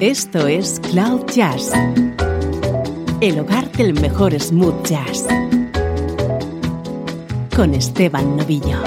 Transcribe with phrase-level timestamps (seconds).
[0.00, 1.72] Esto es Cloud Jazz,
[3.20, 5.26] el hogar del mejor smooth jazz,
[7.56, 8.78] con Esteban Novillo.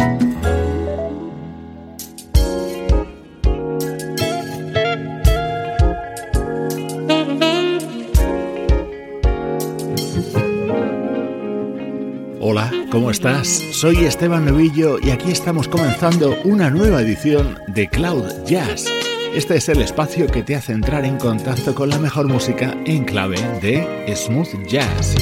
[12.40, 13.48] Hola, ¿cómo estás?
[13.74, 19.01] Soy Esteban Novillo y aquí estamos comenzando una nueva edición de Cloud Jazz
[19.34, 23.06] este es el espacio que te hace entrar en contacto con la mejor música en
[23.06, 25.16] clave de smooth jazz.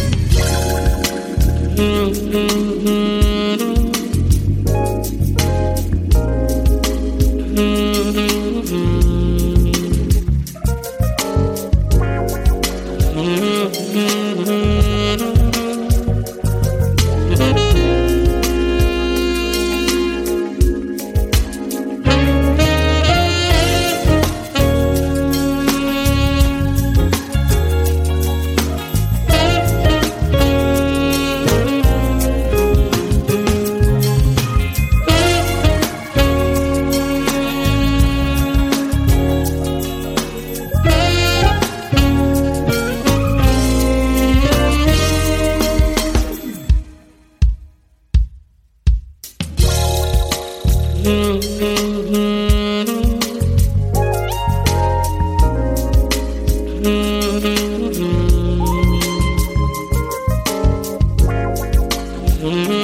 [62.39, 62.78] Mm-hmm.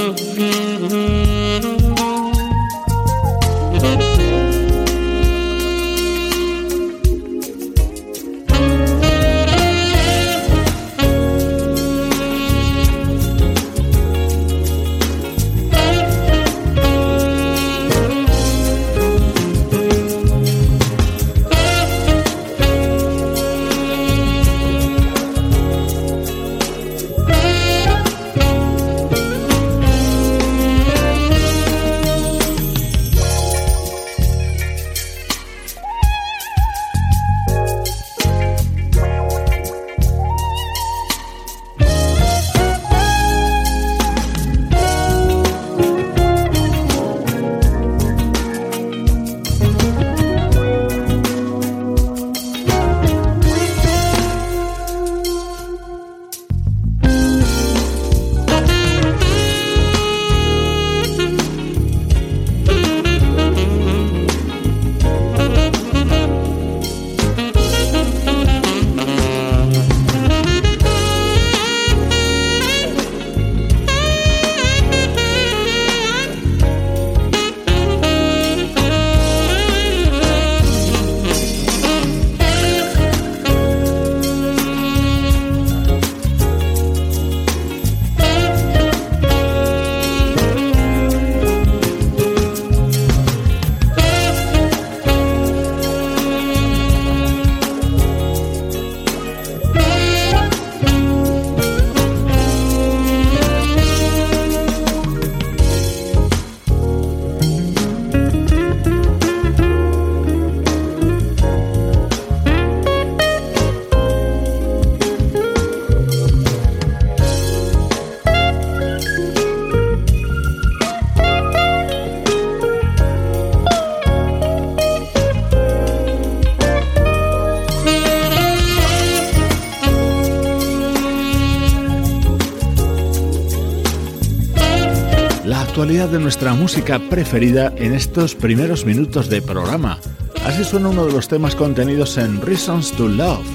[135.75, 139.99] De nuestra música preferida en estos primeros minutos de programa.
[140.45, 143.45] Así suena uno de los temas contenidos en Reasons to Love,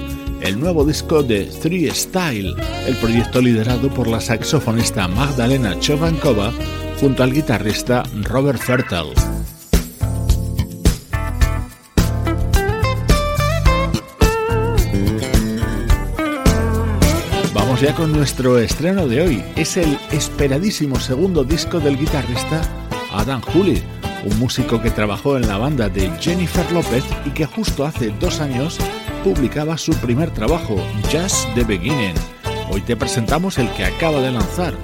[0.42, 2.54] el nuevo disco de Three Style,
[2.86, 6.52] el proyecto liderado por la saxofonista Magdalena Chovankova
[7.00, 9.29] junto al guitarrista Robert Fertel.
[17.80, 19.44] Ya con nuestro estreno de hoy.
[19.56, 22.60] Es el esperadísimo segundo disco del guitarrista
[23.10, 23.82] Adam Hooley,
[24.24, 28.40] un músico que trabajó en la banda de Jennifer López y que justo hace dos
[28.40, 28.78] años
[29.24, 30.76] publicaba su primer trabajo,
[31.10, 32.14] Just the Beginning.
[32.70, 34.74] Hoy te presentamos el que acaba de lanzar,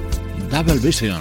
[0.50, 1.20] Double Vision.